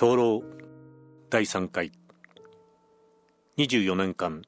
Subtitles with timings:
[0.00, 0.44] 灯籠
[1.28, 1.90] 第3回。
[3.56, 4.42] 24年間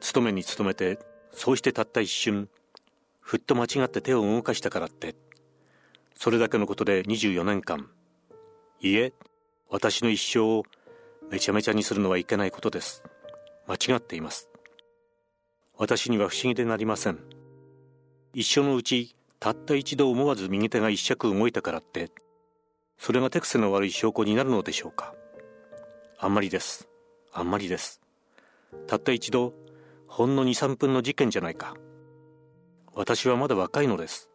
[0.00, 0.98] 勤めに勤めて
[1.30, 2.48] そうしてたった一瞬
[3.20, 5.14] ふっと間違って手を動かしたからって。
[6.16, 7.86] それだけのことで24年間
[8.80, 9.12] いえ
[9.68, 10.64] 私の一生を
[11.30, 13.04] めちゃめちゃにするのはいけないことです。
[13.68, 14.50] 間違っています。
[15.78, 17.20] 私には不思議でなりません。
[18.34, 22.10] 一生のうちたった一度思わず右手が一尺動いたからって。
[23.00, 25.14] それが手癖の悪い証拠になるのでしょうか？
[26.18, 26.86] あんまりです。
[27.32, 28.02] あんまりです。
[28.86, 29.54] たった一度
[30.06, 31.74] ほんの23分の事件じゃないか。
[32.92, 34.28] 私はまだ若いのです。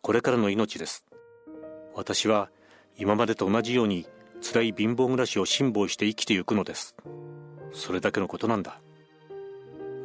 [0.00, 1.04] これからの命です。
[1.94, 2.48] 私は
[2.96, 4.06] 今までと同じように
[4.40, 6.96] 辛い貧乏暮らしを辛抱して生きてゆくのです。
[7.72, 8.80] それだけのことなんだ。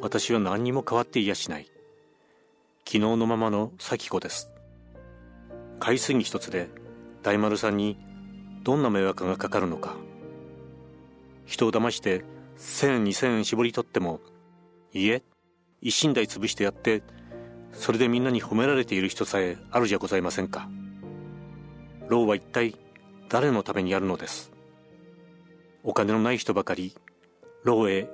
[0.02, 1.70] 私は何にも変わっていやしない。
[2.84, 4.52] 昨日のままの咲子です。
[5.80, 6.68] 買いすぎ一つで
[7.26, 7.98] 大丸さんに
[8.62, 9.96] どんな迷惑がかかるのか。
[11.44, 12.24] 人を騙して
[12.56, 14.20] 1000円2000円絞り取っても
[14.92, 15.24] いえ
[15.82, 17.02] 一身代潰してやって
[17.72, 20.68] それでみんなに褒められている人さえあるじゃございませんか。
[22.06, 22.76] 老は一体
[23.28, 24.52] 誰のためにやるのです。
[25.82, 26.94] お金のない人ばかり
[27.64, 28.08] 牢へ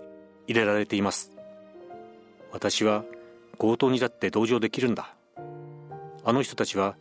[0.46, 1.36] 入れられています。
[2.50, 3.04] 私は
[3.58, 5.14] 強盗にだって同情できるんだ。
[6.24, 6.96] あの人たちは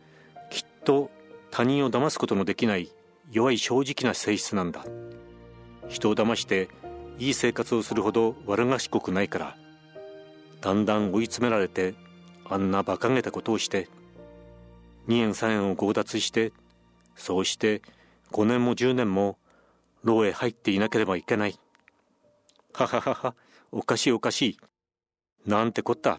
[0.50, 1.10] きっと
[1.52, 2.90] 他人を騙すことのできない
[3.30, 4.84] 弱い正直な性質なんだ。
[5.88, 6.68] 人を騙して
[7.18, 9.56] いい生活をするほど悪賢くないから
[10.62, 11.94] だんだん追い詰められて
[12.48, 13.88] あんな馬鹿げたことをして
[15.08, 16.52] 2円3円を強奪して
[17.14, 17.82] そうして
[18.30, 19.36] 5年も10年も
[20.02, 21.58] 牢へ入っていなければいけない。
[22.72, 23.34] はははは
[23.70, 24.58] おかしいおかしい。
[25.46, 26.18] なんてこった。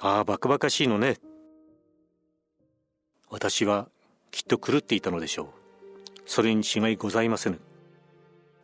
[0.00, 1.18] ああバカバカしいのね。
[3.30, 3.88] 私は
[4.30, 5.46] きっと狂っていたのでしょう。
[6.26, 7.60] それに違いございませぬ。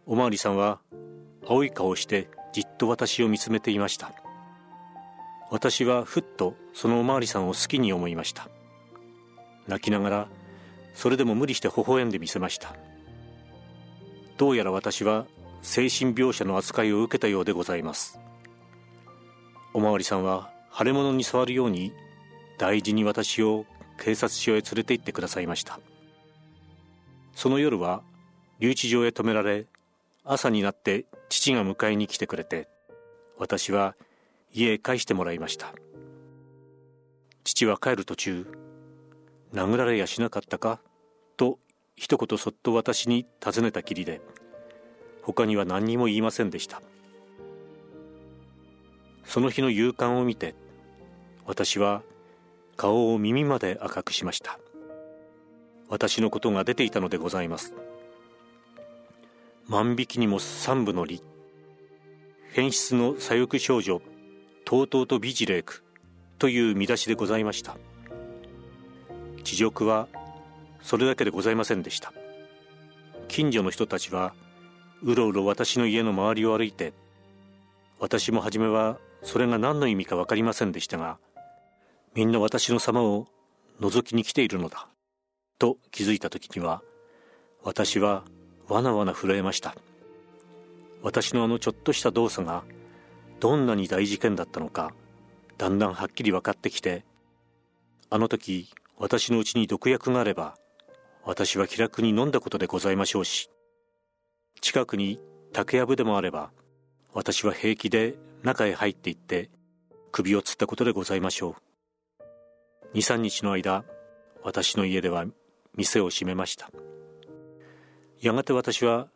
[0.07, 0.79] おまわりさんは
[1.47, 4.13] 青い顔をしてじっと私を見つめていました。
[5.51, 8.49] 私はふっとそのおまわりさんを好きに思いました。
[9.67, 10.29] 泣きながら
[10.95, 12.75] それでも無理して微笑んでみせました。
[14.37, 15.27] どうやら私は
[15.63, 18.21] 精神病者の扱いを受けたようでございます。
[19.75, 21.93] おまわりさんは腫れ物に触るように
[22.59, 23.67] 大事に私を
[23.99, 25.81] 警察署へ連れて行ってくださいました。
[27.35, 28.03] その夜は
[28.61, 29.67] 留置場へ止められ
[30.25, 32.69] 朝になって父が迎えに来てくれて
[33.39, 33.95] 私は
[34.53, 35.75] 家へ帰してもらいました。
[37.45, 38.47] 父は帰る途中
[39.55, 40.81] 殴られやしなかったか
[41.37, 41.59] と
[41.95, 44.21] 一言そっと私に尋ねたきりで
[45.23, 46.83] 他には何にも言いませんでした。
[49.25, 50.55] その日の夕刊を見て
[51.45, 52.03] 私は
[52.77, 54.59] 顔を耳まで赤くしました。
[55.89, 57.75] 私のことが出ていたのでございます。
[59.69, 61.23] 万引きにも三部の利
[62.53, 64.01] 変質の左翼少女
[64.65, 65.83] とうとうと美辞麗句
[66.39, 67.77] という見出しでございました。
[69.45, 70.09] 地辱は
[70.83, 72.13] それだけでございませんでした。
[73.29, 74.35] 近所の人たちは
[75.03, 76.93] うろうろ私の家の周りを歩いて
[77.99, 81.19] 私も初めはそれが何の意味か分かりませんでしたが
[82.17, 83.27] みんな私の様を
[83.79, 84.89] 覗きに来ているのだ
[85.59, 86.83] と気づいた時には
[87.63, 88.25] 私は
[88.69, 89.77] わなわな震えました。
[91.03, 92.65] 私のあのちょっとした動作が
[93.39, 94.95] どんなに大事件だったのか
[95.59, 97.05] だんだんはっきり分かってきて
[98.09, 100.57] あの時私のうちに毒薬があれば
[101.23, 103.51] 私は気楽に飲んだことでございましょうし
[104.63, 105.21] 近くに
[105.53, 106.51] 竹やぶでもあれば
[107.13, 109.51] 私は平気で中へ入っていって
[110.13, 111.66] 首を吊ったことでございましょう。
[112.95, 113.85] 23日の間
[114.43, 115.27] 私の家では
[115.77, 116.71] 店を閉めました。
[118.21, 119.09] やがて私は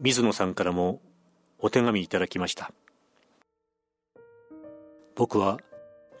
[0.00, 1.00] 水野さんからも
[1.58, 2.72] お手紙いただきました。
[5.14, 5.58] 僕は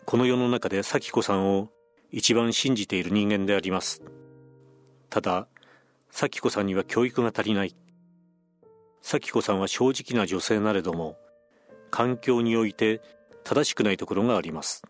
[0.04, 1.68] この世の中で咲子さんを
[2.10, 4.02] 一番信じている人間であります。
[5.10, 5.48] ただ
[6.10, 7.74] 咲子さんには教育が足りない。
[9.00, 11.16] 咲子さんは正直な女性なれども
[11.90, 13.00] 環境において
[13.44, 14.82] 正しくないところがあります。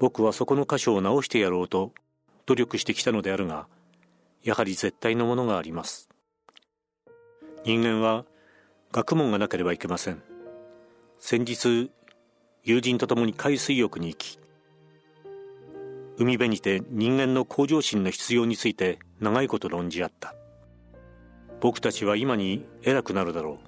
[0.00, 1.92] 僕はそこの箇所を直してやろうと
[2.46, 3.66] 努力してきたのであるが
[4.42, 6.08] やはり絶対のものがあります。
[7.64, 8.24] 人間は
[8.92, 10.22] 学問がなければいけません。
[11.18, 11.90] 先日
[12.62, 14.38] 友人と共に海水浴に行き
[16.16, 20.34] 海辺にて人間の向上心の必要について長いこと論じ合った。
[21.60, 23.58] 僕たちは今に偉くなるだろ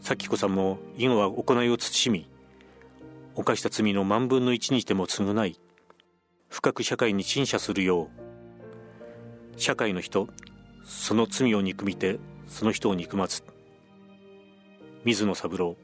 [0.00, 0.04] う。
[0.04, 2.28] 咲子さんも以後は行いを慎み
[3.36, 5.60] 犯した罪の万分の一にしても償い
[6.48, 8.08] 深く社会に陳謝するよ
[9.56, 10.28] う社会の人
[10.84, 12.18] その罪を憎みて
[12.48, 13.44] その人を憎まず
[15.06, 15.76] 水野三郎。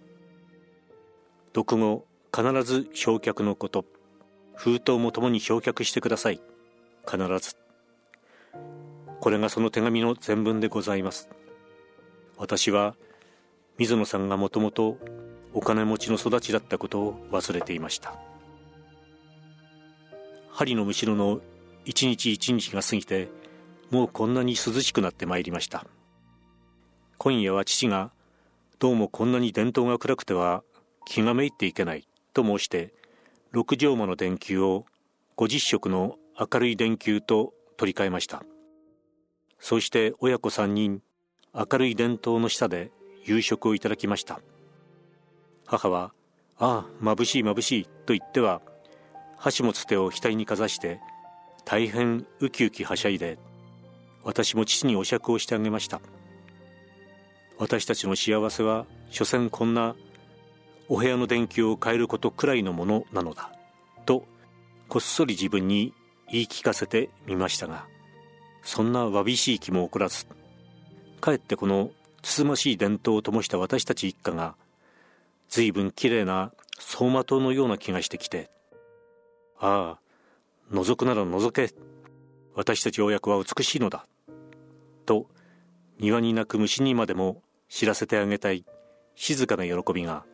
[1.55, 3.85] 読後必ず焼却のこと
[4.57, 6.41] 封筒も共に焼却してください。
[7.09, 7.57] 必ず。
[9.21, 11.31] これがその手紙の全文でございます。
[12.37, 12.97] 私は
[13.79, 14.99] 水野さんがもともと
[15.55, 18.15] お金持ちの育ちだったことを忘れていました。
[20.51, 21.41] 針のむしろの
[21.85, 23.29] 一日一日が過ぎて
[23.91, 25.87] もうこんなに涼しくなってまいりました。
[27.19, 28.11] 今夜は父が
[28.79, 30.63] どうもこんなに伝統が暗くては
[31.05, 32.93] 気がめいっていけないと申して
[33.51, 34.87] 六畳間の電球を
[35.37, 38.43] 50色の明るい電球と取り替えました。
[39.59, 41.03] そして親子3人
[41.55, 42.91] 明るい電灯の下で
[43.25, 44.41] 夕食をいただきました。
[45.79, 46.13] 母は
[46.59, 48.61] 「ああ眩しい眩しい」と言っては
[49.37, 51.01] 箸もつてを額にかざして
[51.65, 53.39] 大変ウキウキはしゃいで
[54.23, 56.01] 私も父にお酌をしてあげました。
[57.63, 59.95] 私たちの幸せは所詮こんな
[60.89, 63.53] お部屋の電球を変えることくらいのものなのだ
[64.05, 64.25] と
[64.89, 65.95] こっそり自分に
[66.29, 67.87] 言い聞かせてみましたが
[68.63, 70.27] そんなわびしい気も起こらず
[71.21, 71.91] かえってこの
[72.21, 74.57] つつましい伝統を灯した私たち一家が
[75.53, 78.51] 随分きれいな走馬灯のような気がしてきて。
[79.61, 81.75] ああ覗くなら覗け。
[82.55, 84.07] 私たち親子は美しいのだ。
[85.05, 85.27] と
[85.99, 88.65] 庭に鳴く虫にまでも知らせてあげたい。
[89.15, 90.25] 静かな喜びが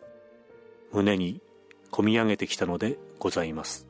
[0.93, 1.43] 胸に
[1.91, 3.88] 込み上げてきたのでございます。